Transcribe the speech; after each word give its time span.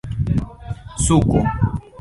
suko 1.05 1.39